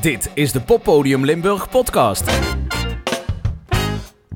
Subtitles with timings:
[0.00, 2.30] Dit is de Poppodium Limburg podcast.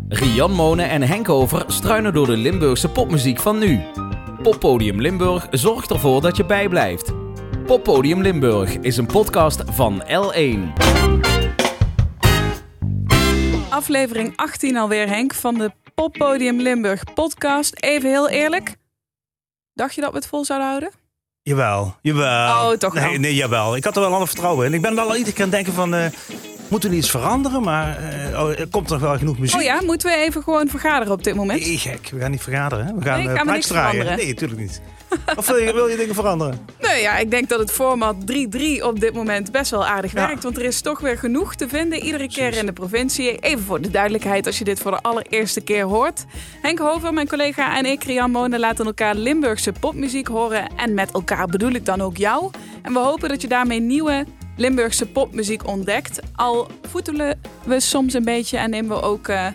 [0.09, 3.81] Rian Monen en Henk Over struinen door de Limburgse popmuziek van nu.
[4.43, 7.13] Poppodium Limburg zorgt ervoor dat je bijblijft.
[7.67, 10.83] Poppodium Limburg is een podcast van L1.
[13.71, 17.75] Aflevering 18 alweer, Henk, van de Poppodium Limburg podcast.
[17.83, 18.77] Even heel eerlijk.
[19.75, 21.02] Dacht je dat we het vol zouden houden?
[21.53, 22.71] Jawel, jawel.
[22.71, 23.03] Oh, toch wel.
[23.05, 23.77] Nee, nee, jawel.
[23.77, 24.75] Ik had er wel ander vertrouwen in.
[24.75, 25.95] Ik ben wel iedere keer aan het denken van...
[25.95, 26.07] eh,
[26.69, 27.63] moeten we iets veranderen?
[27.63, 27.99] Maar
[28.37, 29.57] oh, er komt nog wel genoeg muziek.
[29.61, 31.61] Oh ja, moeten we even gewoon vergaderen op dit moment?
[31.61, 32.09] Nee, gek.
[32.13, 32.87] We gaan niet vergaderen.
[32.87, 32.95] Hè?
[32.95, 33.91] We gaan Nee, eh, gaan we plaatjes niks draaien.
[33.91, 34.17] veranderen?
[34.19, 34.81] Nee, natuurlijk niet.
[35.37, 36.67] of wil je, wil je dingen veranderen?
[36.81, 40.27] Nou ja, ik denk dat het format 3-3 op dit moment best wel aardig Ja.
[40.27, 40.43] werkt.
[40.43, 42.61] Want er is toch weer genoeg te vinden iedere keer Precies.
[42.61, 43.39] in de provincie.
[43.39, 46.25] Even voor de duidelijkheid als je dit voor de allereerste keer hoort.
[46.63, 50.69] Henk Hover, mijn collega en ik, Rian Monen, laten elkaar Limburgse popmuziek horen.
[50.77, 52.51] En met elkaar bedoel ik dan ook jou.
[52.83, 54.25] En we hopen dat je daarmee nieuwe
[54.57, 56.21] Limburgse popmuziek ontdekt.
[56.37, 59.47] Al voetelen we soms een beetje en nemen we ook eh,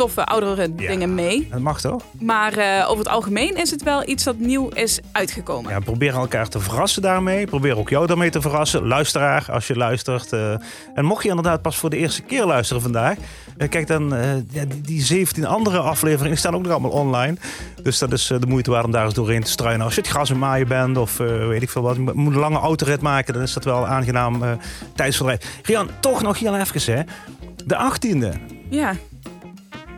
[0.00, 0.88] toffe oudere Ja.
[0.88, 1.48] dingen mee.
[1.50, 2.02] Dat mag toch?
[2.20, 5.70] Maar eh, over het algemeen is het wel iets dat nieuw is uitgekomen.
[5.70, 7.46] Ja, we proberen elkaar te verrassen daarmee.
[7.46, 8.86] Probeer ook jou daarmee te verrassen.
[8.86, 10.32] Luisteraar, als je luistert.
[10.32, 10.52] eh.
[10.94, 13.16] en mocht je inderdaad pas voor de eerste keer luisteren vandaag.
[13.58, 14.14] eh, kijk dan,
[14.46, 17.36] die, die 17 andere afleveringen staan ook nog allemaal online.
[17.82, 19.84] Dus dat is de moeite waard om daar eens doorheen te struinen.
[19.84, 21.96] Als je het gras en maaien bent of weet ik veel wat.
[21.96, 23.34] Je moet een lange autorit maken.
[23.34, 24.58] Dan is dat wel een aangenaam
[24.94, 25.60] tijdsverdrijf.
[25.62, 27.02] Rian, toch nog heel even hè.
[27.66, 28.38] De 18e.
[28.68, 28.94] Ja,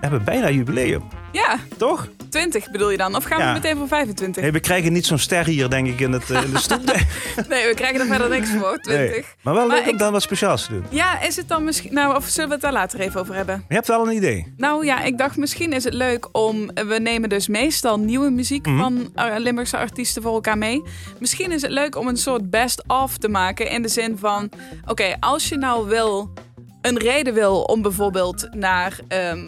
[0.02, 1.02] hebben bijna jubileum.
[1.32, 1.58] ja.
[1.76, 2.08] Toch?
[2.30, 3.16] 20 bedoel je dan?
[3.16, 3.52] Of gaan we Ja.
[3.52, 4.42] meteen voor 25?
[4.42, 6.80] Nee, we krijgen niet zo'n ster hier, denk ik, in, het, eh, in de stoep.
[7.48, 7.66] Nee.
[7.66, 8.78] We krijgen er verder niks voor.
[8.80, 9.10] 20.
[9.10, 9.24] Nee.
[9.42, 10.84] Maar wel Maar leuk om dan wat speciaals te doen.
[10.88, 11.94] Ja, is het dan misschien...
[11.94, 13.64] Nou, of zullen we het daar later even over hebben?
[13.68, 14.52] Je hebt wel een idee.
[14.56, 16.66] Nou ja, ik dacht misschien is het leuk om...
[16.74, 18.78] We nemen dus meestal nieuwe muziek Mhm.
[18.78, 20.82] van eh, Limburgse artiesten voor elkaar mee.
[21.18, 23.70] Misschien is het leuk om een soort best-of te maken.
[23.70, 24.50] In de zin van...
[24.86, 26.32] Oké, als je nou wil...
[26.80, 28.98] Een reden wil om bijvoorbeeld naar...
[29.08, 29.38] ehm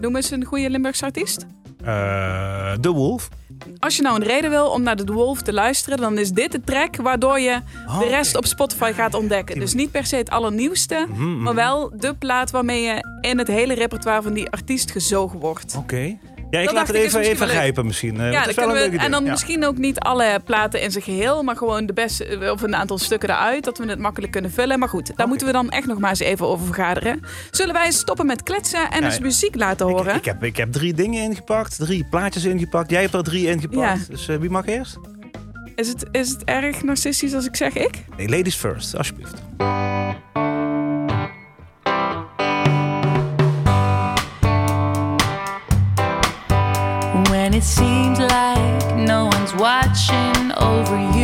[0.00, 1.46] noem eens een goede Limburgse artiest.
[1.84, 3.28] Eh, de Wolf.
[3.78, 6.52] Als je nou een reden wil om naar de Wolf te luisteren, dan is dit
[6.52, 8.38] de track waardoor je Oh, de rest oké.
[8.38, 9.58] op Spotify gaat ontdekken.
[9.60, 13.48] Dus niet per se het allernieuwste, Mhm, maar wel de plaat waarmee je in het
[13.48, 15.74] hele repertoire van die artiest gezogen wordt.
[15.76, 16.18] Oké.
[16.50, 18.20] Ja, ik Dat laat het even, even grijpen misschien.
[18.20, 19.30] Eh, ja, dat is wel we, en dan Ja.
[19.30, 22.98] misschien ook niet alle platen in zijn geheel, maar gewoon de beste of een aantal
[22.98, 24.78] stukken eruit, dat we het makkelijk kunnen vullen.
[24.78, 27.20] Maar goed, daar moeten we dan echt nog maar eens even over vergaderen.
[27.50, 30.14] Zullen wij stoppen met kletsen en Ja, eens muziek laten horen?
[30.14, 32.90] ik, heb, ik heb drie dingen ingepakt, drie plaatjes ingepakt.
[32.90, 33.98] Jij hebt er drie ingepakt.
[34.00, 34.10] Ja.
[34.10, 34.98] Dus eh, wie mag eerst?
[35.74, 38.04] Is, het, is het erg narcistisch als ik zeg ik?
[38.16, 39.34] Nee, ladies first, alsjeblieft.
[47.58, 51.17] It seems like no one's watching over you,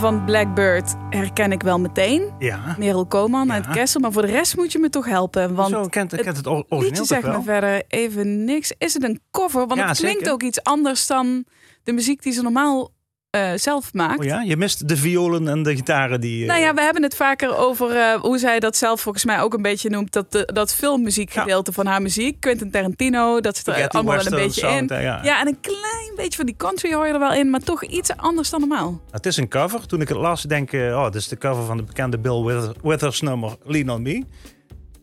[0.00, 2.30] van Blackbird herken ik wel meteen.
[2.38, 2.76] Ja.
[2.78, 3.70] Merel Koman uit Ja.
[3.72, 4.00] Kessel.
[4.00, 5.54] Maar voor de rest moet je me toch helpen.
[5.54, 8.72] Want Zo, kent, het kent het origineel zegt me verder even niks.
[8.78, 9.66] Is het een cover?
[9.66, 10.32] Want Ja, het klinkt zeker.
[10.32, 11.44] ook iets anders dan
[11.82, 12.90] de muziek die ze normaal
[13.30, 14.18] eh, zelf maakt.
[14.18, 16.42] Oh ja, je mist de violen en de gitaren die...
[16.42, 19.40] eh, Nou ja, we hebben het vaker over eh, hoe zij dat zelf volgens mij
[19.40, 20.12] ook een beetje noemt.
[20.12, 22.40] Dat, de, dat filmmuziekgedeelte van haar muziek.
[22.40, 24.96] Quentin Tarantino, dat zit er spaghetti allemaal wel een beetje sound, in.
[24.96, 25.20] hè, ja.
[25.24, 27.50] Ja, en een klein beetje van die country hoor je er wel in.
[27.50, 29.00] Maar toch iets anders dan normaal.
[29.10, 29.86] Het is een cover.
[29.86, 32.42] Toen ik het las, denk ik, oh, dit is de cover van de bekende Bill
[32.42, 34.24] Withers, Withers nummer Lean On Me.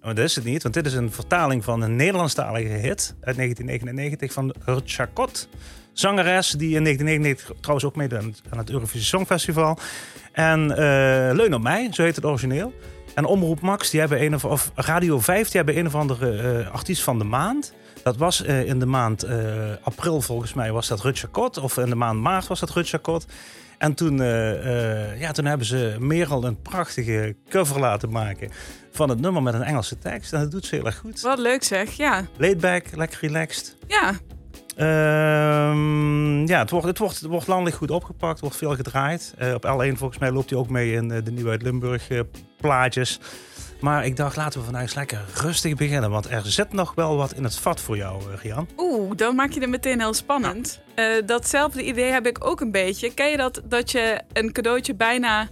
[0.02, 3.36] Maar dat is het niet, want dit is een vertaling van een Nederlandstalige hit uit
[3.36, 5.48] 1999 van Hurt Chacot.
[6.00, 9.78] Zangeres die in 1999 trouwens ook meedoet aan het- aan het Eurovisie Songfestival.
[10.32, 12.74] En eh Leun op mij, zo heet het origineel.
[13.16, 16.38] En Omroep Max, die hebben een of, of Radio 5, die hebben een of andere
[16.62, 17.74] eh, artiest van de maand.
[18.04, 19.26] Dat was eh, in de maand
[19.84, 21.58] april volgens mij was dat Rutger Kot.
[21.58, 23.26] Of in de maand maart was dat Rutger Kot.
[23.78, 24.18] En toen,
[25.20, 28.50] ja, toen hebben ze Merel een prachtige cover laten maken
[28.92, 30.34] van het nummer met een Engelse tekst.
[30.34, 31.22] En dat doet ze heel erg goed.
[31.22, 32.26] Wat leuk zeg, ja.
[32.38, 33.76] Laid back, lekker relaxed.
[33.88, 34.14] Ja,
[36.46, 39.34] ja, het wordt, het, wordt, het wordt landelijk goed opgepakt, wordt veel gedraaid.
[39.38, 42.10] Eh, op L1 volgens mij loopt hij ook mee in eh, de Nieuwe uit Limburg
[42.10, 42.20] eh,
[42.58, 43.20] plaatjes.
[43.80, 46.10] Maar ik dacht, laten we vandaag eens lekker rustig beginnen.
[46.10, 48.68] Want er zit nog wel wat in het vat voor jou, Rian.
[48.78, 50.82] Oeh, dan maak je het meteen heel spannend.
[51.26, 53.14] Datzelfde idee heb ik ook een beetje.
[53.14, 55.48] Ken je dat, dat je een cadeautje bijna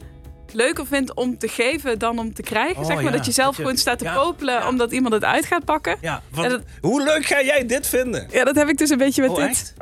[0.53, 2.77] leuker vindt om te geven dan om te krijgen?
[2.81, 4.67] Oh, zeg maar ja, dat je zelf dat je- gewoon staat te ja, popelen ja.
[4.67, 5.97] omdat iemand het uit gaat pakken.
[6.01, 8.27] Ja, dat- hoe leuk ga jij dit vinden?
[8.31, 9.45] Ja, dat heb ik dus een beetje met Oh, dit.
[9.47, 9.73] echt?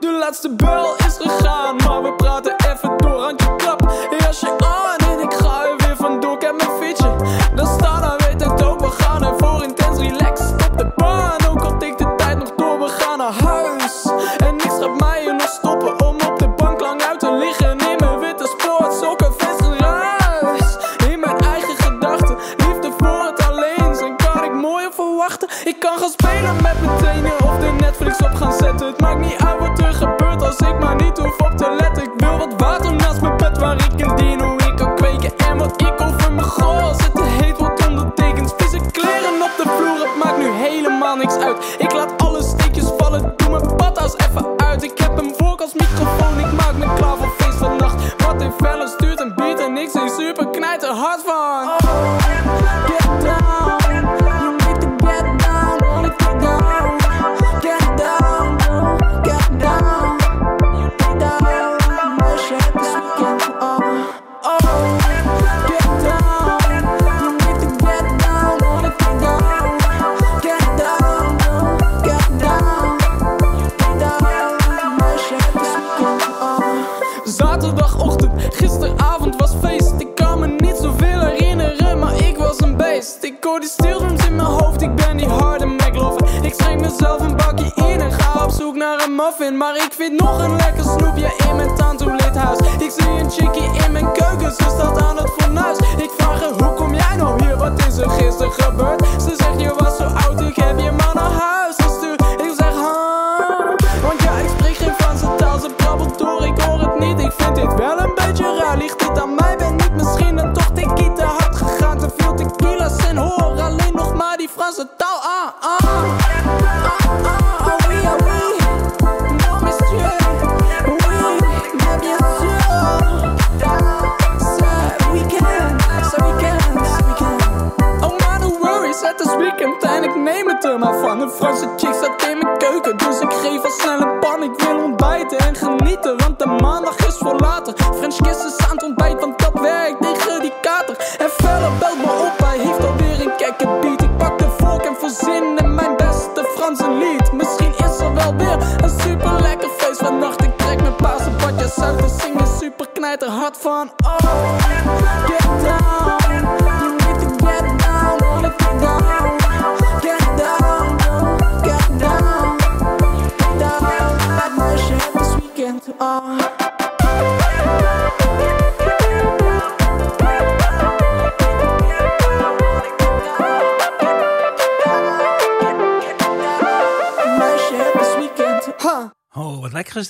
[0.00, 3.20] De, laatste bel is gegaan, maar we praten even door.
[3.22, 4.73] Handje klap, jasje aan en
[89.38, 92.13] Maar ik vind nog een lekker snoepje in mijn tantoelidhuis.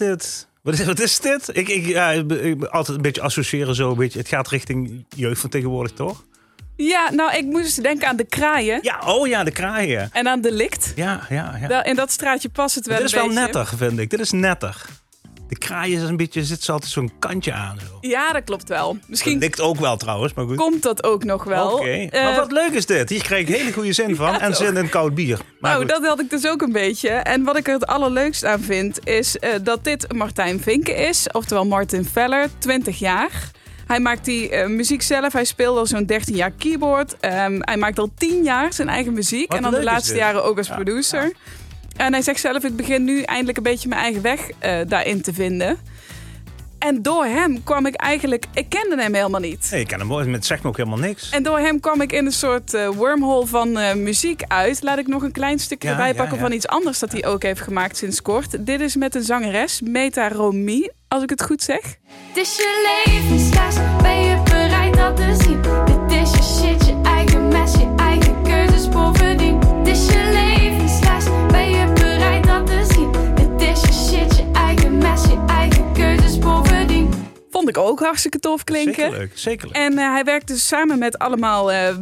[0.01, 0.49] Is dit.
[0.63, 1.49] Wat is, wat is dit?
[1.53, 3.91] Ik, ik, ja, ik, altijd een beetje associëren zo.
[3.91, 6.25] Een beetje, het gaat richting jeugd van tegenwoordig, toch?
[6.77, 10.11] Ja, nou, ik moest denken aan de kraaien Ja, oh ja, de kraaien.
[10.13, 10.93] en aan de likt.
[10.97, 11.67] Ja, ja, ja.
[11.69, 13.41] Wel, in dat straatje past het wel Dit is wel beetje.
[13.41, 14.11] netter, vind ik.
[14.11, 14.85] Dit is netter.
[15.55, 17.79] De kraaien is een beetje, zit ze altijd zo'n kantje aan.
[17.81, 17.99] Zo.
[18.01, 18.93] Ja, dat klopt wel.
[18.93, 20.57] Dat Misschien likt ook wel trouwens, maar goed.
[20.57, 21.73] komt dat ook nog wel.
[21.73, 21.89] Oké.
[21.91, 23.09] Eh, maar wat leuk is dit.
[23.11, 24.35] Hier krijg ik hele goede zin van.
[24.41, 25.39] en zin in koud bier.
[25.61, 25.91] Maar nou, goed.
[25.91, 27.09] dat had ik dus ook een beetje.
[27.09, 31.27] En wat ik er het allerleukst aan vind, is eh, dat dit Martijn Vinken is.
[31.33, 33.31] Oftewel Martin Veller, 20 jaar.
[33.87, 35.33] Hij maakt die eh, muziek zelf.
[35.33, 37.17] Hij speelt al zo'n 13 jaar keyboard.
[37.21, 39.49] Ehm, hij maakt al 10 jaar zijn eigen muziek.
[39.49, 41.33] Wat en dan de laatste jaren ook als Ja, producer.
[41.97, 45.23] En hij zegt zelf, ik begin nu eindelijk een beetje mijn eigen weg eh, daarin
[45.23, 45.79] te vinden.
[46.85, 48.47] En door hem kwam ik eigenlijk...
[48.55, 49.69] Ik kende hem helemaal niet.
[49.71, 50.19] Nee, ik ken hem wel.
[50.19, 51.31] Het zegt me ook helemaal niks.
[51.31, 54.83] En door hem kwam ik in een soort eh, wormhole van eh, muziek uit.
[54.83, 56.43] Laat ik nog een klein stukje Ja, erbij ja, pakken ja.
[56.43, 58.67] van iets anders dat hij ook heeft gemaakt sinds kort.
[58.67, 61.81] Dit is met een zangeres, Meta Romy, als ik het goed zeg.
[61.81, 65.63] Het is je levensles, ben je bereid dat te zien?
[65.63, 69.44] Dit is je shit, je eigen mes, je eigen keuzes bovendien.
[78.15, 78.95] Hartstikke tof klinken.
[78.95, 79.31] Zeker leuk.
[79.35, 79.77] Zeker leuk.
[79.77, 81.97] En eh, hij werkt dus samen met allemaal eh,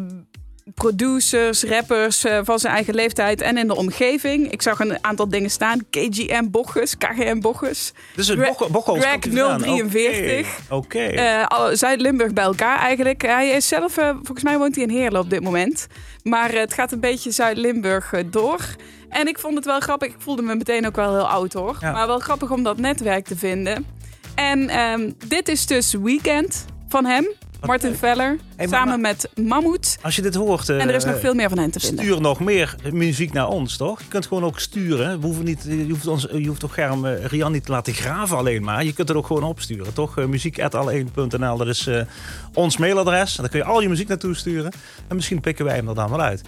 [0.75, 4.51] producers, rappers eh, van zijn eigen leeftijd en in de omgeving.
[4.51, 5.79] Ik zag een aantal dingen staan.
[5.91, 7.93] KGM Bochus, KGM Bochus.
[8.17, 8.71] Dus het Bochel-
[9.21, 9.59] vandaan.
[9.59, 10.59] 043.
[10.71, 11.47] Oké.
[11.73, 13.23] Zuid-Limburg bij elkaar eigenlijk.
[13.23, 15.87] Hij is zelf, volgens mij woont hij in Heerlen op dit moment.
[16.23, 18.61] Maar het gaat een beetje Zuid-Limburg door.
[19.09, 20.09] En ik vond het wel grappig.
[20.09, 21.77] Ik voelde me meteen ook wel heel oud hoor.
[21.81, 21.93] Ja.
[21.93, 23.87] Maar wel grappig om dat netwerk te vinden.
[24.35, 27.27] En ehm, dit is dus Weekend van hem.
[27.67, 27.99] Martin leuk.
[27.99, 28.39] Veller.
[28.57, 29.99] Hey, samen met Mammoet.
[30.03, 30.69] Als je dit hoort...
[30.69, 32.05] eh, En er is nog veel meer van hen te vinden.
[32.05, 34.01] Stuur nog meer muziek naar ons, toch?
[34.01, 35.21] Je kunt gewoon ook sturen.
[35.21, 37.93] We hoeven niet, je, hoeft ons, je hoeft toch Germ, eh, Rian niet te laten
[37.95, 38.85] graven alleen maar.
[38.85, 40.19] Je kunt het ook gewoon opsturen, toch?
[40.19, 42.01] Uh, muziek.alle1.nl, dat is eh,
[42.55, 43.35] ons mailadres.
[43.35, 44.73] Daar kun je al je muziek naartoe sturen.
[45.09, 46.43] En misschien pikken wij hem er dan wel uit.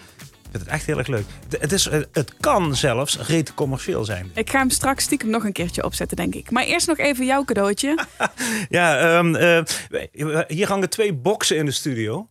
[0.55, 1.25] Ik vind het echt heel erg leuk.
[1.59, 4.31] Het, is, eh, het kan zelfs reet commercieel zijn.
[4.35, 6.51] Ik ga hem straks stiekem nog een keertje opzetten, denk ik.
[6.51, 7.99] Maar eerst nog even jouw cadeautje.
[8.69, 12.29] Ja, ehm, eh, hier hangen twee boxen in de studio.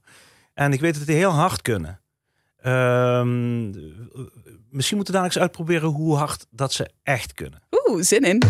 [0.53, 2.01] En ik weet dat die heel hard kunnen.
[2.61, 3.69] Ehm,
[4.69, 7.61] misschien moeten we dadelijk eens uitproberen hoe hard dat ze echt kunnen.
[7.71, 8.41] Oeh, zin in.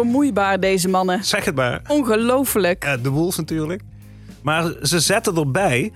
[0.00, 1.24] Onvermoeibaar, deze mannen.
[1.24, 1.80] Zeg het maar.
[1.88, 2.98] Ongelooflijk.
[3.02, 3.82] De Wolves natuurlijk.
[4.42, 5.92] Maar ze zetten erbij...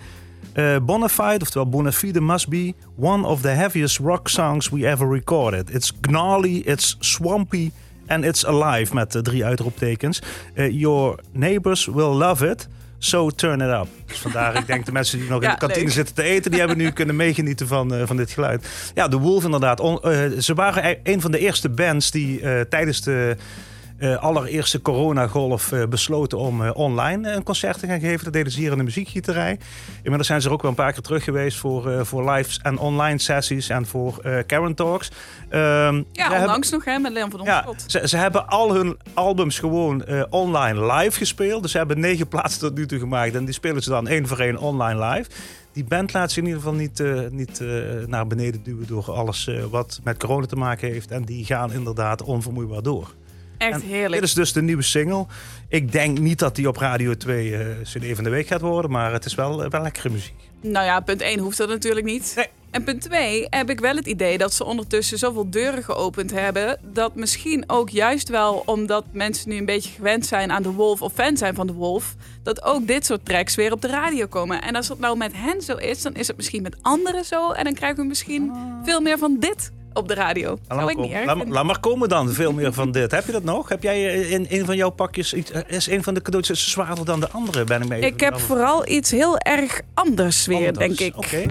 [0.52, 5.74] eh Bonafide, oftewel Bonafide must be one of the heaviest rock songs we ever recorded.
[5.74, 7.70] It's gnarly, it's swampy
[8.06, 10.22] and it's alive met de drie uitroeptekens.
[10.54, 12.68] Eh, your neighbors will love it,
[12.98, 13.86] so turn it up.
[14.06, 15.92] Dus vandaar, ik denk de mensen die nog in de kantine leuk.
[15.94, 18.90] zitten te eten, die hebben nu kunnen meegenieten van, eh, van dit geluid.
[18.94, 19.80] Ja, de Wolf inderdaad.
[19.80, 20.00] On-
[20.38, 23.36] ze waren e- een van de eerste bands die tijdens de
[23.98, 28.24] eh, allereerste coronagolf eh, besloten om eh, online een concert te gaan geven.
[28.24, 29.58] Dat deden ze hier in de muziekgieterij.
[29.96, 32.78] Inmiddels zijn ze er ook wel een paar keer terug geweest voor, voor live en
[32.78, 35.10] online sessies en voor Karen Talks.
[35.48, 37.90] Ehm, ze Ja, hebben- onlangs nog hè, met Leon van ja, Onschot.
[37.90, 41.62] ze, ze hebben al hun albums gewoon online live gespeeld.
[41.62, 43.34] Dus ze hebben negen plaatsen tot nu toe gemaakt.
[43.34, 45.30] En die spelen ze dan één voor één online live.
[45.72, 47.60] Die band laat zich in ieder geval niet, niet
[48.06, 51.10] naar beneden duwen door alles wat met corona te maken heeft.
[51.10, 53.14] En die gaan inderdaad onvermoeibaar door.
[53.58, 54.12] Echt En heerlijk.
[54.12, 55.26] Dit is dus de nieuwe single.
[55.68, 58.90] Ik denk niet dat die op Radio 2 eh CD van de week gaat worden.
[58.90, 60.50] Maar het is wel, eh, wel lekkere muziek.
[60.60, 62.32] Nou ja, punt 1 hoeft dat natuurlijk niet.
[62.36, 62.48] Nee.
[62.70, 66.78] En punt 2 heb ik wel het idee dat ze ondertussen zoveel deuren geopend hebben.
[66.82, 71.02] Dat misschien ook juist wel omdat mensen nu een beetje gewend zijn aan de Wolf
[71.02, 72.14] of fan zijn van de Wolf.
[72.42, 74.62] Dat ook dit soort tracks weer op de radio komen.
[74.62, 77.50] En als het nou met hen zo is, dan is het misschien met anderen zo.
[77.50, 78.52] En dan krijgen we misschien
[78.84, 80.48] veel meer van dit op de radio.
[80.48, 81.38] Laat Zou maar, ik niet komen.
[81.38, 83.10] erg Laat, maar komen dan, veel meer van dit.
[83.10, 83.68] Heb je dat nog?
[83.68, 85.34] Heb jij eh, in een van jouw pakjes...
[85.34, 87.64] iets- eh, Is een van de cadeautjes zwaarder dan de andere?
[87.64, 91.16] Ben ik mee Ik heb vooral iets heel erg anders weer, denk ik.
[91.16, 91.42] Oké.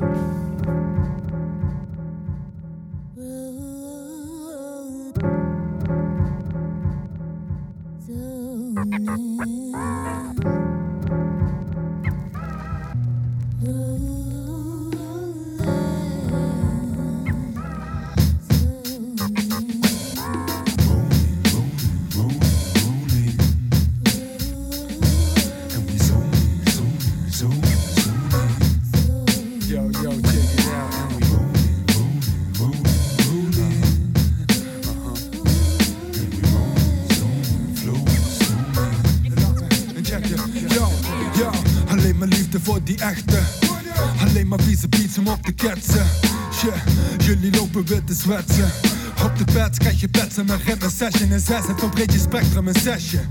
[49.23, 51.67] Op de bed krijg je petsen met ritme session en zes.
[51.67, 53.21] Het breed je spectrum een session.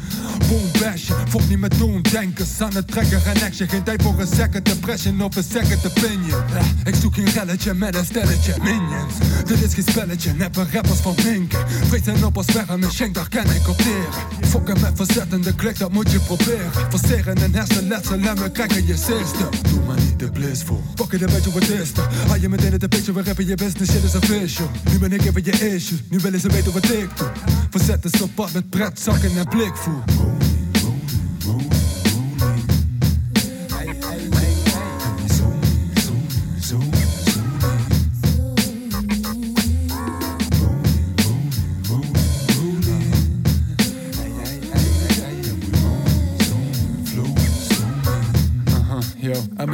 [0.49, 3.69] Boom bashen, volg niet met doen denkers aan het trekken en action.
[3.69, 6.29] Geen tijd voor een second impression of een second opinion.
[6.29, 9.15] Ja, ik zoek geen relletje met een stelletje minions.
[9.45, 11.69] Dit is geen spelletje, neppe rappers van Minken.
[11.69, 14.13] Vreten op als verre schenk, daar kan ik opteren.
[14.41, 16.71] Fokken met verzettende klik, dat moet je proberen.
[16.89, 19.49] Verseren en hersenletsel en we krijgen je system.
[19.71, 20.83] Doe maar niet de blissful.
[20.95, 22.09] Fuck it, dan weet je wat is er.
[22.27, 24.71] Haal je meteen uit de picture, we rappen je business, shit is official.
[24.91, 27.31] Nu ben ik even je issue, nu willen ze weten wat ik doe.
[27.71, 30.03] Verzetten ze op pad met pret, zakken en blikvoer.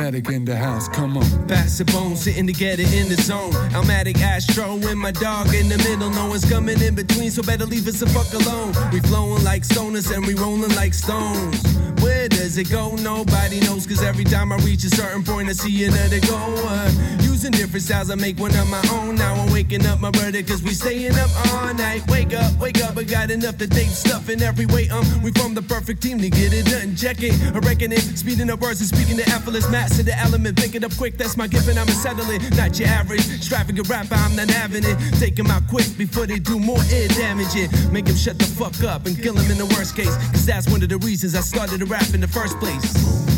[0.08, 1.48] In the house, come on.
[1.48, 3.54] Pass the bone, sitting together in the zone.
[3.76, 6.08] I'm Almatic Astro and my dog in the middle.
[6.08, 8.72] No one's coming in between, so better leave us the fuck alone.
[8.90, 11.62] We flowing like stoners and we rolling like stones.
[12.00, 12.94] Where does it go?
[12.96, 16.88] Nobody knows, cause every time I reach a certain point, I see another goer.
[17.20, 19.16] Using different styles, I make one of my own.
[19.16, 22.02] Now I'm waking up my brother, cause we staying up all night.
[22.08, 24.88] Wake up, wake up, I got enough to take stuff in every way.
[24.88, 26.96] Um, we from the perfect team to get it done.
[26.96, 28.00] Check it, I reckon it.
[28.00, 29.68] Speeding up words and speaking the effortless
[29.98, 30.56] master the element.
[30.56, 32.42] Pick it up quick, that's my gift, and I'ma settle it.
[32.56, 34.96] Not your average extravagant rapper, I'm not having it.
[35.18, 37.54] Take them out quick before they do more ear damage.
[37.56, 37.70] It.
[37.92, 40.14] Make them shut the fuck up and kill them in the worst case.
[40.32, 43.37] Cause that's one of the reasons I started to rap in the first place.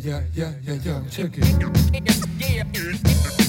[0.00, 3.47] Yeah, yeah, yeah, yeah, check it.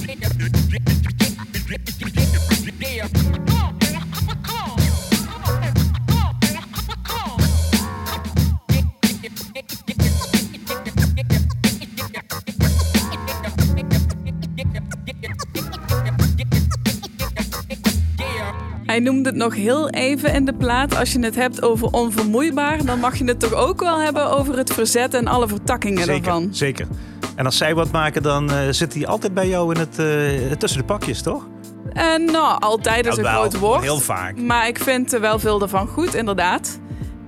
[18.90, 20.96] Hij noemde het nog heel even in de plaat.
[20.98, 24.58] Als je het hebt over onvermoeibaar, dan mag je het toch ook wel hebben over
[24.58, 26.48] het verzet en alle vertakkingen Zeker, daarvan.
[26.52, 26.88] zeker.
[27.36, 30.52] En als zij wat maken, dan eh, zit hij altijd bij jou in het, eh,
[30.58, 31.48] tussen de pakjes, toch?
[31.94, 33.82] En nou, altijd is een Jawel, groot woord.
[33.82, 34.38] Heel vaak.
[34.38, 36.80] Maar ik vind er wel veel ervan goed, inderdaad.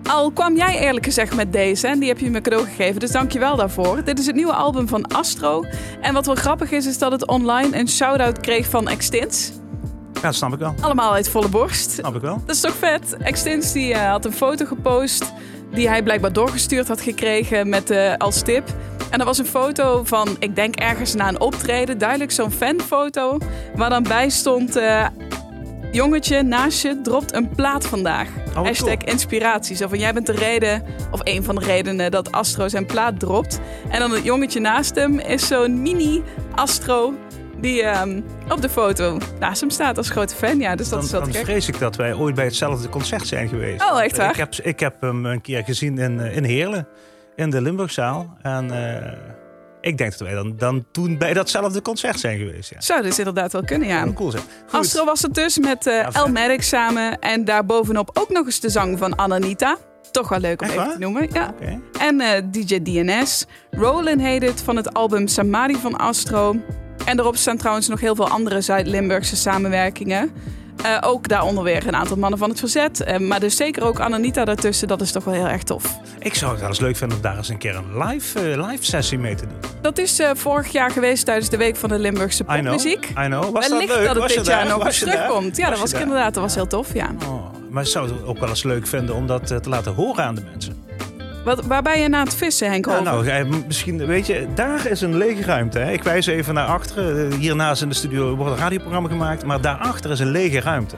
[0.04, 3.12] Al kwam jij eerlijk gezegd met deze en die heb je me cadeau gegeven, dus
[3.12, 4.04] dank je wel daarvoor.
[4.04, 5.64] Dit is het nieuwe album van Astro.
[6.02, 9.52] En wat wel grappig is, is dat het online een shout-out kreeg van Extins.
[10.22, 10.74] Ja, dat snap ik wel.
[10.82, 11.92] Allemaal uit volle borst.
[11.92, 12.42] Snap ik wel.
[12.46, 13.18] Dat is toch vet?
[13.18, 15.34] Extins die, eh, had een foto gepost
[15.72, 18.74] die hij blijkbaar doorgestuurd had gekregen met eh, als tip.
[19.10, 23.38] En er was een foto van, ik denk ergens na een optreden, duidelijk zo'n fanfoto.
[23.76, 25.06] Waar dan bij stond, eh,
[25.92, 28.28] jongetje naast je dropt een plaat vandaag.
[28.54, 29.12] wat Hashtag cool.
[29.12, 29.76] inspiratie.
[29.76, 33.20] Zo van, jij bent de reden, of een van de redenen dat Astro zijn plaat
[33.20, 33.60] dropt.
[33.90, 36.24] En dan het jongetje naast hem is zo'n mini
[36.56, 37.14] Astro
[37.62, 40.60] die ehm, op de foto naast hem staat als grote fan.
[40.60, 41.44] Ja, dus dat Dan, is te dan gek.
[41.44, 43.92] vrees ik dat wij ooit bij hetzelfde concert zijn geweest.
[43.92, 44.30] Oh, echt waar?
[44.30, 46.88] Ik heb, ik heb hem een keer gezien in, eh, in Heerlen,
[47.36, 48.38] in de Limburgzaal.
[48.42, 49.12] En eh,
[49.82, 52.70] ik denk dat wij dan, dan toen bij datzelfde concert zijn geweest.
[52.70, 52.82] Ja.
[52.82, 54.04] Zou dus inderdaad wel kunnen, ja.
[54.04, 54.44] Hoe cool zijn.
[54.68, 54.80] Goed.
[54.80, 56.16] Astro was het dus met Ja, vet.
[56.16, 57.20] El Maddox samen.
[57.20, 59.78] En daarbovenop ook nog eens de zang van Ananita.
[60.12, 60.94] Toch wel leuk om Echt even waar?
[60.96, 61.28] te noemen.
[61.34, 61.54] Ja.
[62.00, 63.46] En DJ DNS.
[63.72, 66.56] Roland heet het van het album Samadhi van Astro.
[67.06, 70.32] En daarop staan trouwens nog heel veel andere Zuid-Limburgse samenwerkingen.
[70.84, 73.02] Eh, ook daaronder weer een aantal mannen van het verzet.
[73.04, 74.88] Eh, maar dus zeker ook Ananita daartussen.
[74.88, 76.00] Dat is toch wel heel erg tof.
[76.20, 78.68] Ik zou het wel eens leuk vinden om daar eens een keer een live, eh,
[78.70, 79.58] live sessie mee te doen.
[79.82, 82.58] Dat is vorig jaar geweest tijdens de Week van de Limburgse I know.
[82.64, 83.06] Popmuziek.
[83.10, 83.52] I know.
[83.54, 84.06] Was Wellicht dat leuk?
[84.06, 84.78] dat het Was dit jaar daar?
[84.78, 85.58] nog eens terugkomt.
[85.58, 86.02] Ja, Was dat was daar?
[86.02, 87.10] inderdaad dat was heel tof, ja.
[87.28, 90.36] Oh, maar zou het ook wel eens leuk vinden om dat te laten horen aan
[90.36, 90.84] de mensen?
[91.44, 92.86] Wat, waar ben je na het vissen, Henk?
[92.86, 95.80] Nou, eh, misschien, weet je, daar is een lege ruimte.
[95.80, 95.92] Hè?
[95.92, 97.32] Ik wijs even naar achteren.
[97.32, 100.96] Eh, Hiernaast in de studio wordt een radioprogramma gemaakt, maar daarachter is een lege ruimte.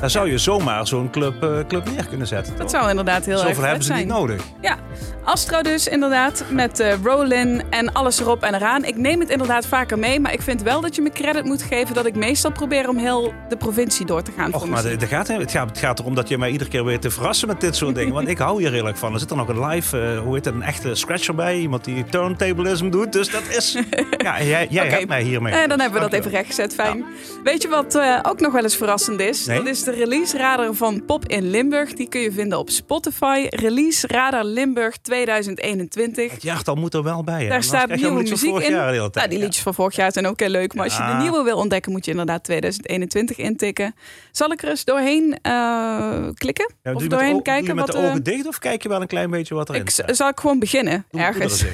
[0.00, 2.56] Daar zou je zomaar zo'n club, eh, club neer kunnen zetten.
[2.56, 4.06] Dat zou inderdaad heel erg Zoveel vet hebben ze zijn.
[4.06, 4.42] niet nodig.
[4.60, 4.76] Ja,
[5.24, 8.84] Astro dus inderdaad, met Rollin en alles erop en eraan.
[8.84, 11.62] Ik neem het inderdaad vaker mee, maar ik vind wel dat je me credit moet
[11.62, 14.96] geven dat ik meestal probeer om heel de provincie door te gaan Och, maar de-
[14.96, 17.48] de gaat, het, gaat, het gaat erom dat je mij iedere keer weer te verrassen
[17.48, 18.14] met dit soort dingen.
[18.14, 19.12] Want ik hou hier erg van.
[19.12, 21.58] Er zit er nog een live, eh, hoe heet het, een echte scratcher bij.
[21.58, 23.12] Iemand die turntablism doet.
[23.12, 23.72] Dus dat is...
[24.24, 25.52] Ja, en jij, jij hebt mij hiermee.
[25.52, 27.04] Eh, dan hebben we dat even rechtgezet, fijn.
[27.44, 29.46] Weet je wat ook nog wel eens verrassend is?
[29.46, 29.56] Nee?
[29.58, 31.92] Dat is de release radar van Pop in Limburg.
[31.92, 33.46] Die kun je vinden op Spotify.
[33.50, 36.32] Release radar Limburg 2021.
[36.32, 37.34] Het jaartal moet er wel bij.
[37.34, 37.38] hè.
[37.40, 38.72] Daar Anders staat nieuwe muziek in.
[38.72, 40.74] Nou, die liedjes van vorig jaar zijn ook heel leuk.
[40.74, 43.94] Maar als je de nieuwe wil ontdekken, moet je inderdaad 2021 intikken.
[44.30, 46.74] Zal ik er eens doorheen eh, klikken?
[46.82, 47.96] Ja, of doorheen kijken doe je met wat...
[47.96, 50.16] de eh, ogen dicht of kijk je wel een klein beetje wat erin ik, staat?
[50.16, 51.64] zal ik gewoon beginnen, Doe- ergens.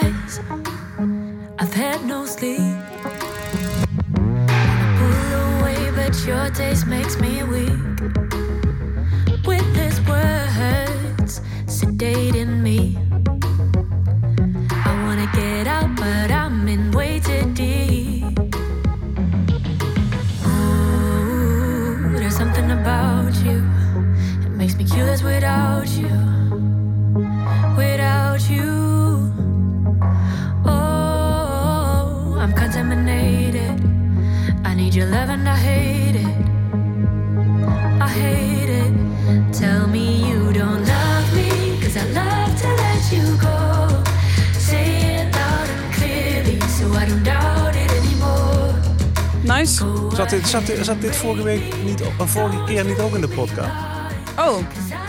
[0.00, 0.38] eyes,
[1.58, 2.58] I've had no sleep.
[4.98, 8.41] Pull away, but your taste makes me weak.
[50.14, 53.20] Zat dit, zat, dit- zat dit vorige week niet, op- vorige keer niet ook in
[53.20, 53.70] de podcast?
[54.38, 54.56] Oh,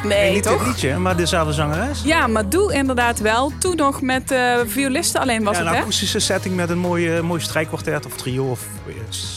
[0.04, 0.66] nee, niet dit toch?
[0.66, 2.02] liedje, maar dezelfde zangeres.
[2.04, 3.52] Ja, maar doe inderdaad wel.
[3.60, 5.82] Toen nog met eh violisten alleen was Ja, het, een hè?
[5.82, 8.44] akoestische setting met een mooie, mooi strijkkwartet of trio.
[8.50, 8.60] Of,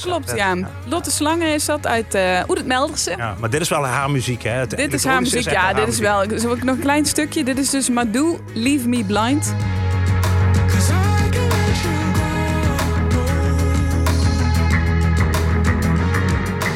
[0.03, 0.55] Klopt, ja.
[0.89, 3.17] Lotte Slangen is dat uit uh, Oedert Meldersen.
[3.17, 4.51] Ja, maar dit is wel haar muziek, hè?
[4.51, 6.25] Het Dit is haar muziek, ja, haar dit is wel.
[6.35, 7.45] Zal ik nog een klein stukje?
[7.45, 9.55] Dit is dus Madou, Leave Me Blind.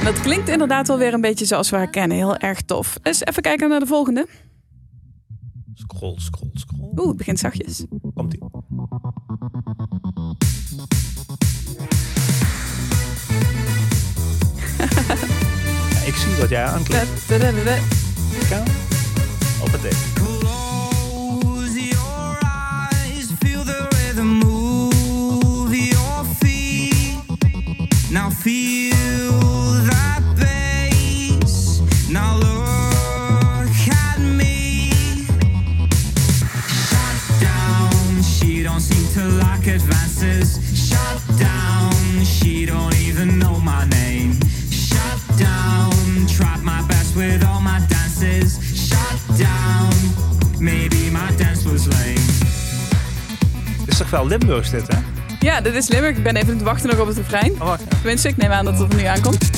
[0.04, 2.16] Dat klinkt inderdaad wel weer een beetje zoals we haar kennen.
[2.16, 2.98] Heel erg tof.
[3.02, 4.26] Dus even kijken naar de volgende.
[5.74, 6.90] Scroll, scroll, scroll.
[6.96, 7.84] Oeh, het begint zachtjes.
[8.14, 8.40] Komt ie.
[15.90, 17.28] ja, ik zie wat jij aanklikt.
[19.62, 20.19] Op het ding.
[54.10, 54.98] Toch wel Limburgs dit, hè?
[55.40, 56.16] Ja, dit is Limburg.
[56.16, 57.52] Ik ben even aan het wachten nog op het refrein.
[57.62, 57.72] Oh.
[57.88, 59.49] Tenminste, ik neem aan dat het er nu aankomt.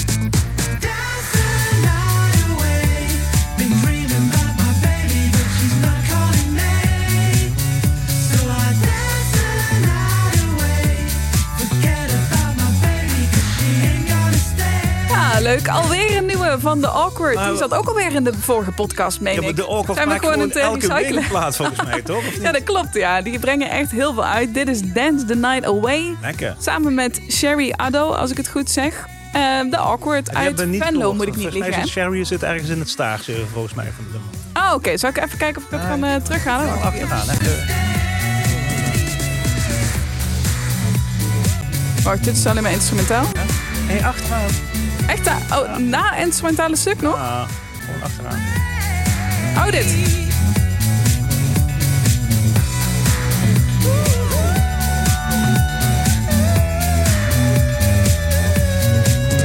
[15.57, 15.69] Leuk.
[15.69, 17.35] Alweer een nieuwe van The Awkward.
[17.35, 19.57] Maar Die zat ook alweer in de vorige podcast, meen Ja, maar ik.
[19.57, 21.23] de Awkward Zijn we gewoon gewoon het elke week recyclen?
[21.23, 22.23] een plaat volgens mij, toch?
[22.41, 22.95] Ja, dat klopt.
[22.95, 23.23] Ja.
[23.23, 24.55] Die brengen echt heel veel uit.
[24.55, 26.17] Dit is Dance the Night Away.
[26.21, 26.57] Lekker.
[26.59, 29.07] Samen met Sherry Addo, als ik het goed zeg.
[29.33, 31.17] Eh The Awkward uit Venlo, gehoord.
[31.17, 31.89] moet ik niet liggen.
[31.89, 33.93] Sherry zit ergens in het staartje, volgens mij.
[33.97, 34.19] Van de
[34.53, 34.97] Ah, oké.
[34.97, 36.67] Zal ik even kijken of ik het kan eh, terughalen?
[36.67, 37.11] Wacht even.
[37.11, 37.37] achteraan.
[42.03, 43.25] Wacht, dit is alleen maar instrumentaal.
[43.25, 44.51] Hé, hey, achteraan.
[45.07, 45.27] Echt?
[45.27, 47.15] ah, Oh, na instrumentale stuk nog?
[47.15, 47.49] Ah,
[47.87, 48.39] gewoon achteraan.
[49.57, 50.21] Oh, dit.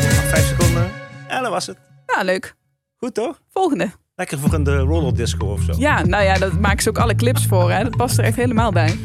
[0.04, 0.90] Nog vijf seconden.
[1.28, 1.78] En dat was het.
[2.16, 2.56] Ja, leuk.
[2.98, 3.42] Goed toch?
[3.50, 3.92] Volgende.
[4.16, 5.74] Lekker voor in de roller disco of zo.
[5.78, 7.72] Ja, nou ja, dat maken ze ook alle clips voor.
[7.72, 7.84] Hè.
[7.84, 8.98] Dat past er echt helemaal bij.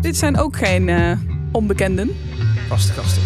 [0.00, 1.18] Dit zijn ook geen eh,
[1.52, 2.10] onbekenden.
[2.68, 3.22] Vaste gasten.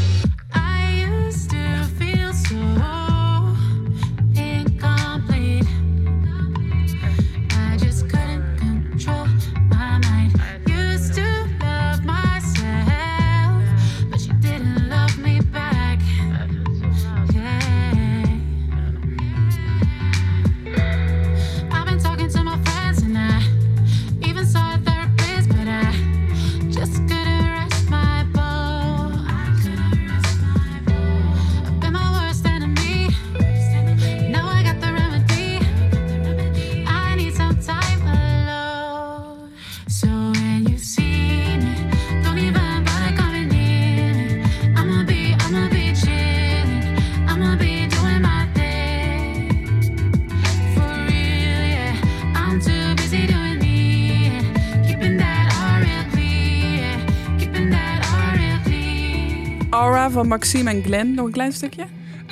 [60.16, 61.14] Van Maxime en Glenn.
[61.14, 61.85] Nog een klein stukje.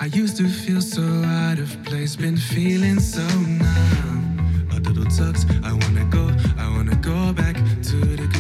[0.05, 4.39] I used to feel so out of place, been feeling so numb.
[4.73, 7.44] A little tucks, I wanna go, I wanna go back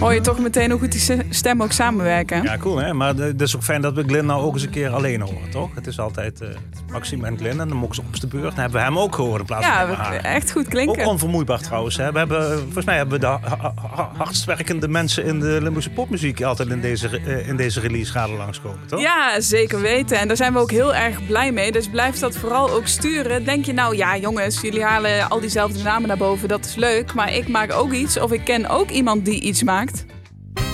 [0.00, 2.42] Hoor je toch meteen hoe goed die stemmen ook samenwerken.
[2.42, 2.92] Ja, cool hè.
[2.92, 5.50] Maar het is ook fijn dat we Glenn nou ook eens een keer alleen horen,
[5.50, 5.70] toch?
[5.74, 6.48] Het is altijd eh
[6.90, 8.44] Maxime en Glenn en dan mogen ze op de beurt.
[8.50, 10.14] Dan hebben we hem ook gehoord in plaats Ja, van haar.
[10.14, 11.06] echt goed Ook klinken.
[11.06, 11.96] onvermoeibaar trouwens.
[11.96, 12.12] Hè.
[12.12, 15.90] We hebben, volgens mij hebben we de ha- ha- hardst werkende mensen in de Limburgse
[15.90, 19.00] popmuziek altijd in deze, eh, in deze release gaan langskomen, toch?
[19.00, 20.18] Ja, zeker weten.
[20.18, 21.72] En daar zijn we ook heel erg blij mee.
[21.72, 23.44] Dus blijf dat vooral ook sturen.
[23.44, 26.48] Denk je nou, ja jongens, jullie halen al diezelfde namen naar boven.
[26.48, 27.14] Dat is leuk.
[27.14, 28.18] Maar ik maak ook iets.
[28.20, 29.83] Of ik ken ook iemand die iets maakt.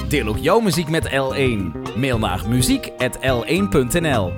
[0.08, 1.96] Deel ook jouw muziek met L1.
[1.96, 4.32] Mail naar muziek.l1.nl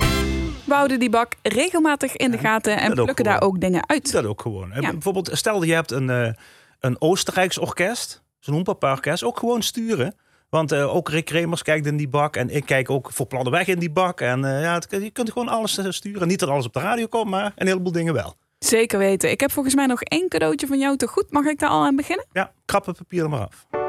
[0.65, 2.79] We houden die bak regelmatig in de gaten.
[2.81, 4.13] En plukken daar ook dingen uit.
[4.13, 4.71] Dat ook gewoon.
[4.81, 4.91] Ja.
[4.91, 6.33] Bijvoorbeeld, stel je hebt een, eh,
[6.81, 10.15] een Oostenrijks orkest, zo'n Hoempapa-orkest, ook gewoon sturen.
[10.49, 13.67] Want eh, ook Rick Kremers kijkt in die bak en ik kijk ook voor Plannenweg
[13.67, 14.21] in die bak.
[14.21, 16.29] En eh, ja, het- je kunt gewoon alles sturen.
[16.29, 18.35] Niet dat alles op de radio komt, maar een heleboel dingen wel.
[18.59, 19.31] Zeker weten.
[19.31, 21.31] Ik heb volgens mij nog één cadeautje van jou te goed.
[21.31, 22.27] Mag ik daar al aan beginnen?
[22.33, 23.82] Ja, krap het papier er maar af.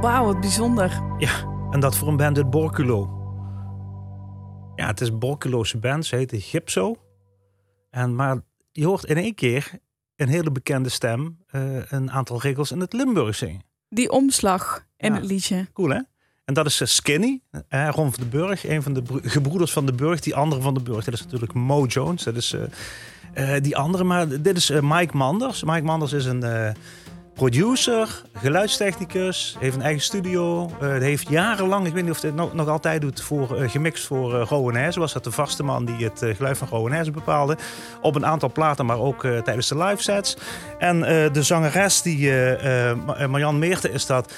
[0.00, 1.02] Wauw, wat bijzonder.
[1.18, 1.30] Ja,
[1.70, 3.18] en dat voor een band uit Borculo.
[4.76, 6.06] Ja, het is Borculo's band.
[6.06, 6.96] Ze heette Gypso.
[7.90, 8.40] En, maar
[8.72, 9.70] je hoort in één keer
[10.16, 13.62] een hele bekende stem eh, een aantal regels in het Limburgs zingen.
[13.88, 15.18] Die omslag in Ja.
[15.20, 15.66] het liedje.
[15.72, 16.00] Cool, hè?
[16.44, 19.72] En dat is eh, Skinny, eh, Ron van de Burg, een van de bro- gebroeders
[19.72, 20.20] van de Burg.
[20.20, 22.22] Die andere van de Burg, dat is natuurlijk Mo Jones.
[22.22, 22.56] Dat is
[23.34, 25.64] eh, die andere, maar dit is Mike Manders.
[25.64, 26.74] Mike Manders is een
[27.40, 30.70] producer, geluidstechnicus, heeft een eigen studio.
[30.80, 33.70] eh heeft jarenlang, ik weet niet of hij het nog, nog altijd doet, voor, eh,
[33.70, 35.00] gemixt voor uh, Rowanese.
[35.00, 37.56] Was dat de vaste man die het geluid van Rowanese bepaalde.
[38.00, 40.36] Op een aantal platen, maar ook tijdens de live sets.
[40.78, 41.00] En
[41.32, 42.32] de zangeres, die,
[43.06, 44.32] Ma- Marjan Meerte is dat...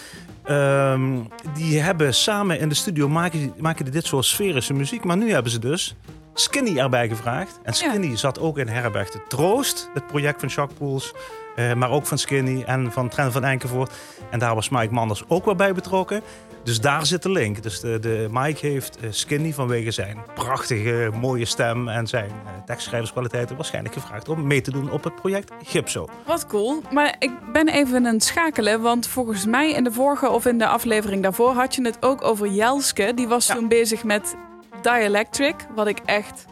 [0.44, 1.18] Ehm,
[1.54, 5.04] die hebben samen in de studio maken, maken dit soort sferische muziek.
[5.04, 5.96] Maar nu hebben ze dus
[6.34, 7.60] Skinny erbij gevraagd.
[7.62, 11.12] En Skinny zat ook in Herberg de Troost, het project van Jacques Poels.
[11.56, 13.92] Eh, maar ook van Skinny en van Trent van Enkenvoort.
[14.30, 16.22] En daar was Mike Manders ook wel bij betrokken.
[16.62, 17.62] Dus daar zit de link.
[17.62, 22.52] Dus de, de, Mike heeft eh, Skinny vanwege zijn prachtige, mooie stem en zijn eh,
[22.66, 26.08] tekstschrijverskwaliteiten waarschijnlijk gevraagd om mee te doen op het project Gypso.
[26.26, 26.82] Wat cool.
[26.90, 28.80] Maar ik ben even aan het schakelen.
[28.80, 32.24] Want volgens mij in de vorige of in de aflevering daarvoor had je het ook
[32.24, 33.12] over Jelske.
[33.14, 34.36] Die was toen bezig met
[34.82, 35.54] Dielectric.
[35.74, 36.44] Wat ik echt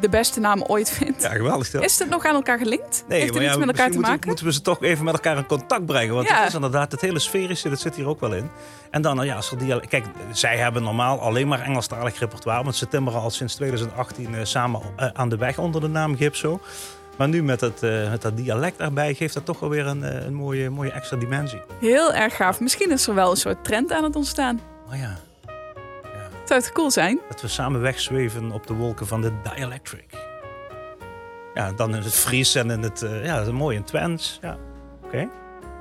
[0.00, 1.22] de beste naam ooit vind.
[1.22, 1.66] Ja, geweldig.
[1.66, 1.80] stil.
[1.82, 3.04] Is het nog aan elkaar gelinkt?
[3.08, 4.10] Nee, Heeft het iets ja, met elkaar te maken?
[4.10, 6.14] Moeten, moeten we ze toch even met elkaar in contact brengen.
[6.14, 6.38] Want Ja.
[6.38, 8.50] het is inderdaad het hele sferische, dat zit hier ook wel in.
[8.90, 9.88] En dan, nou ja, als er dialect...
[9.88, 12.62] Kijk, zij hebben normaal alleen maar Engelstalig repertoire.
[12.62, 16.16] Want ze timmeren al sinds 2018 eh, samen eh, aan de weg onder de naam
[16.16, 16.60] Gipso.
[17.16, 20.26] Maar nu met, het, eh, met dat dialect erbij geeft dat toch wel weer een,
[20.26, 21.62] een mooie, mooie extra dimensie.
[21.80, 22.60] Heel erg gaaf.
[22.60, 24.60] Misschien is er wel een soort trend aan het ontstaan.
[24.92, 25.16] Oh ja,
[26.50, 27.20] Zou het cool zijn?
[27.28, 30.04] dat we samen wegzweven op de wolken van de Dielectric.
[31.54, 33.02] Ja, dan in het Fries en in het...
[33.02, 34.38] eh, ja, dat is mooi in Twents.
[34.42, 34.56] Ja,
[35.04, 35.28] oké.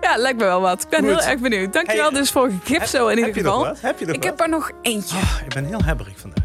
[0.01, 0.83] Ja, lijkt me wel wat.
[0.83, 1.09] Ik ben Goed.
[1.09, 1.73] heel erg benieuwd.
[1.73, 3.67] Dankjewel Hey, dus voor Gipso in heb ieder je nog geval.
[3.73, 3.81] wat?
[3.81, 4.29] Heb je nog ik wat?
[4.31, 5.17] heb er nog eentje.
[5.17, 6.43] Ah, ik ben heel hebberig vandaag.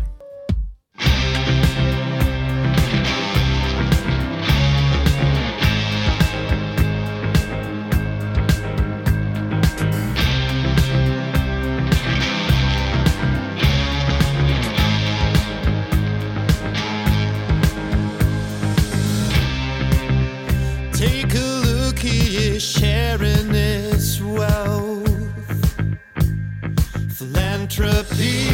[28.25, 28.54] see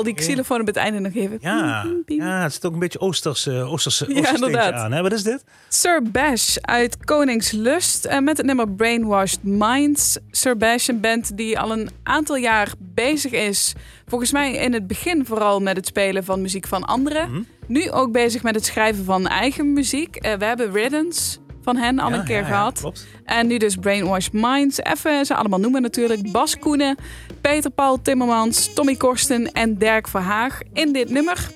[0.00, 1.38] Vooral die xylofoon op het einde nog even.
[1.40, 4.92] Ja, ja, het zit ook een beetje Oosterse, Oosterse, Ja, Oosterse tintje aan.
[4.92, 5.02] Hè?
[5.02, 5.44] Wat is dit?
[5.68, 10.18] Sir Bash uit Koningslust en met het nummer Brainwashed Minds.
[10.30, 13.74] Sir Bash, een band die al een aantal jaar bezig is.
[14.06, 17.30] Volgens mij in het begin vooral met het spelen van muziek van anderen.
[17.30, 17.42] Mhm.
[17.66, 20.16] Nu ook bezig met het schrijven van eigen muziek.
[20.16, 22.78] Eh, we hebben Riddance van hen al Ja, een keer ja, ja, gehad.
[22.78, 23.06] klopt.
[23.24, 24.78] En nu dus Brainwashed Minds.
[24.78, 26.32] Even ze allemaal noemen natuurlijk.
[26.32, 26.96] Bas Koenen,
[27.40, 31.50] Peter Paul Timmermans, Tommy Korsten en Dirk Verhaag in dit nummer.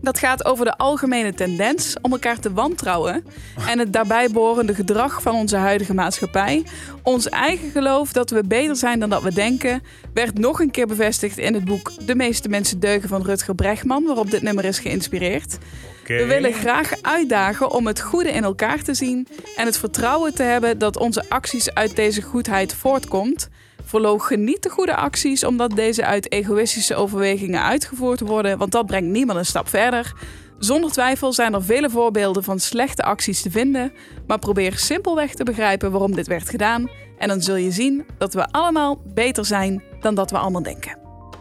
[0.00, 3.24] Dat gaat over de algemene tendens om elkaar te wantrouwen
[3.68, 6.64] en het daarbij behorende gedrag van onze huidige maatschappij.
[7.02, 9.82] Ons eigen geloof dat we beter zijn dan dat we denken,
[10.14, 14.04] werd nog een keer bevestigd in het boek De meeste mensen deugen van Rutger Bregman,
[14.04, 15.58] waarop dit nummer is geïnspireerd.
[16.06, 20.42] We willen graag uitdagen om het goede in elkaar te zien en het vertrouwen te
[20.42, 23.48] hebben dat onze acties uit deze goedheid voortkomt.
[23.84, 29.08] Verloochen niet de goede acties omdat deze uit egoïstische overwegingen uitgevoerd worden, want dat brengt
[29.10, 30.12] niemand een stap verder.
[30.58, 33.92] Zonder twijfel zijn er vele voorbeelden van slechte acties te vinden,
[34.26, 38.34] maar probeer simpelweg te begrijpen waarom dit werd gedaan en dan zul je zien dat
[38.34, 40.98] we allemaal beter zijn dan dat we allemaal denken.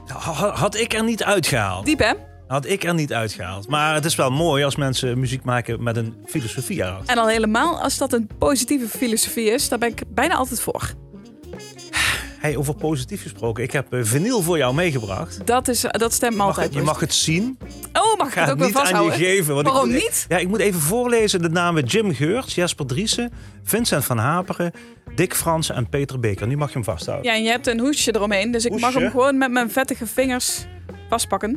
[0.07, 1.85] Ha- Had ik er niet uitgehaald.
[1.85, 2.13] Diep hè?
[2.53, 3.67] Had ik er niet uitgehaald.
[3.67, 7.07] Maar het is wel mooi als mensen muziek maken met een filosofie erachter.
[7.09, 10.91] En al helemaal als dat een positieve filosofie is, daar ben ik bijna altijd voor.
[12.39, 13.63] Hey, over positief gesproken.
[13.63, 15.45] Ik heb eh, vinyl voor jou meegebracht.
[15.47, 16.65] Dat, is, dat stemt me Mag altijd.
[16.65, 17.57] het- je mag het zien.
[17.93, 19.53] Oh, mag Ik ik het ook niet aan je geven.
[19.53, 20.25] want ik Waarom moet- niet?
[20.29, 23.31] Ja, ik moet even voorlezen de namen Jim Geurts, Jasper Driessen,
[23.63, 24.71] Vincent van Haperen,
[25.15, 26.47] Dick Frans en Peter Beker.
[26.47, 27.31] Nu mag je hem vasthouden.
[27.31, 30.07] Ja, en je hebt een hoesje eromheen, dus ik mag hem gewoon met mijn vettige
[30.07, 30.65] vingers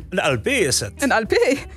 [0.09, 0.93] Een LP is het.
[1.03, 1.33] Een LP.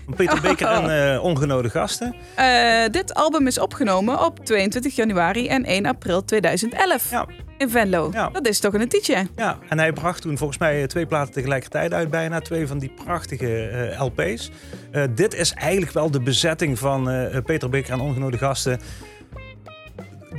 [0.07, 2.15] Van Peter Beker en eh Ongenode Gasten.
[2.35, 7.27] Eh, dit album is opgenomen op 22 januari en 1 april 2011 Ja.
[7.59, 8.11] in Venlo.
[8.13, 8.29] Ja.
[8.31, 9.27] Dat is toch een tietje.
[9.37, 12.93] Ja, en hij bracht toen volgens mij twee platen tegelijkertijd uit, bijna twee van die
[13.05, 14.51] prachtige eh, LP's.
[14.93, 18.81] Eh, dit is eigenlijk wel de bezetting van eh, Peter Beker en Ongenode Gasten.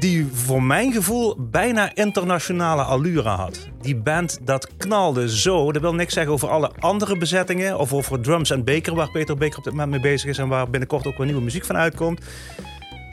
[0.02, 3.70] Die voor mijn gevoel bijna internationale allure had.
[3.82, 5.72] Die band dat knalde zo.
[5.72, 7.80] Dat wil niks zeggen over alle andere bezettingen.
[7.80, 10.38] Of over Drums en Baker, waar Peter Beker op dit moment mee bezig is.
[10.38, 12.26] En waar binnenkort ook weer nieuwe muziek van uitkomt.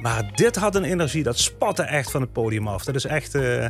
[0.01, 2.85] Maar dit had een energie, dat spatte echt van het podium af.
[2.85, 3.35] Dat is echt...
[3.35, 3.67] eh,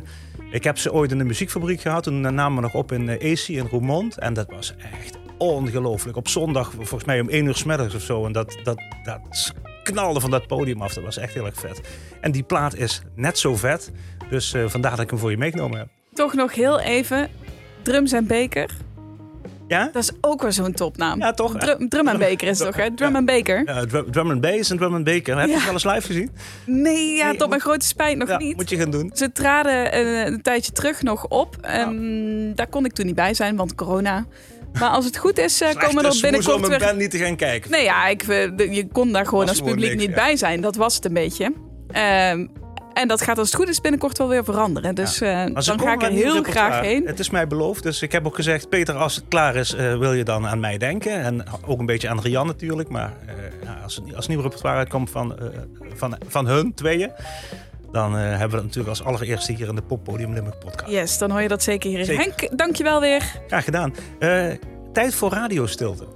[0.51, 2.03] ik heb ze ooit in de muziekfabriek gehad.
[2.03, 4.19] Toen namen we nog op in eh, AC in Roermond.
[4.19, 6.17] En dat was echt ongelooflijk.
[6.17, 8.25] Op zondag, volgens mij om 1 uur 's middags of zo.
[8.27, 9.53] En dat, dat, dat
[9.93, 10.95] knalde van dat podium af.
[10.95, 11.81] Dat was echt heel erg vet.
[12.21, 13.91] En die plaat is net zo vet.
[14.31, 15.89] Dus eh, vandaar dat ik hem voor je meegenomen heb.
[16.13, 17.29] Toch nog heel even.
[17.83, 18.71] Drums en Baker.
[19.69, 19.91] Ja?
[19.93, 21.19] Dat is ook wel zo'n topnaam.
[21.21, 21.57] Ja, toch?
[21.59, 22.95] Drum, drum en Baker is toch, hè?
[22.95, 23.63] Drum en Baker.
[23.67, 25.37] Ja, drum, drum and bass en drum and baker.
[25.39, 25.57] Heb je Ja.
[25.57, 26.31] het wel eens live gezien?
[26.67, 28.57] Nee, ja, Nee, tot mijn grote spijt nog ja, niet.
[28.57, 29.11] moet je gaan doen.
[29.15, 31.57] Ze traden eh, een tijdje terug nog op.
[31.61, 34.27] Ehm, Daar kon ik toen niet bij zijn, want corona.
[34.81, 36.79] Maar als het goed is, eh, komen er binnenkort om een weer...
[36.79, 37.71] band niet te gaan kijken.
[37.71, 38.23] Nee, ja, ik,
[38.57, 40.15] je kon daar gewoon als publiek niks, niet ja.
[40.15, 40.61] bij zijn.
[40.61, 41.53] Dat was het een beetje.
[41.91, 42.47] Ehm,
[42.93, 44.95] en dat gaat als het goed is binnenkort wel weer veranderen.
[44.95, 47.07] Dus eh, dan ga ik er heel graag heen.
[47.07, 47.83] Het is mij beloofd.
[47.83, 50.61] Dus ik heb ook gezegd, Peter, als het klaar is, eh, wil je dan aan
[50.61, 51.13] mij denken.
[51.13, 52.89] En ook een beetje aan Rian natuurlijk.
[52.89, 53.13] Maar
[53.65, 55.39] ja, als, als nieuw repertoire uitkomt van,
[55.95, 57.11] van, van hun tweeën...
[57.93, 60.91] dan eh, hebben we dat natuurlijk als allereerste hier in de Poppodium Limburg podcast.
[60.91, 62.05] Yes, dan hoor je dat zeker hier.
[62.05, 62.23] Zeker.
[62.23, 63.41] Henk, dankjewel weer.
[63.47, 63.95] Graag gedaan.
[64.19, 64.47] Eh,
[64.93, 66.07] tijd voor radiostilte.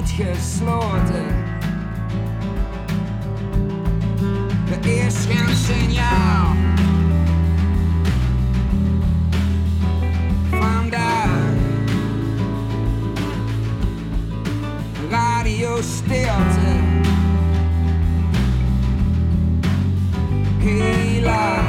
[0.00, 1.26] Uitgesloten.
[4.70, 6.54] Er is geen signaal.
[10.50, 11.30] Vandaag
[15.10, 16.78] radio stilte.
[20.58, 21.59] Helaas.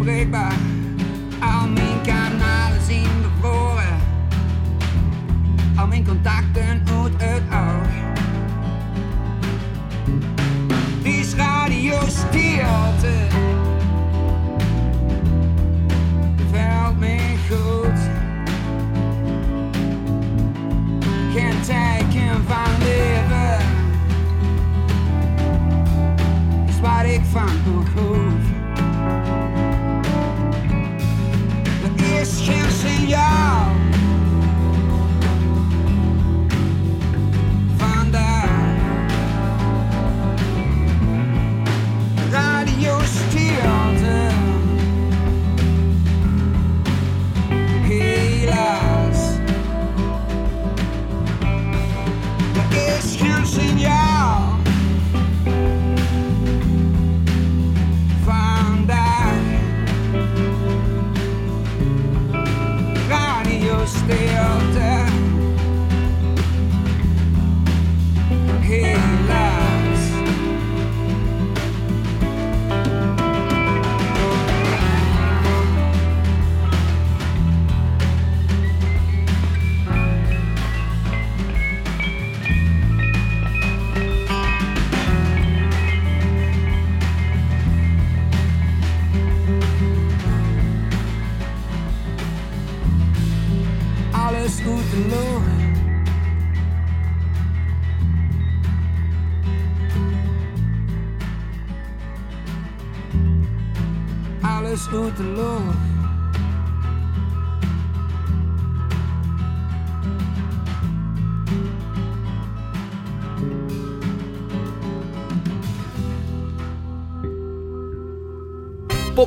[0.00, 0.69] breekbaar.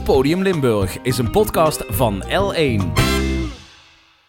[0.04, 3.13] Poppodium Limburg is een podcast van L1.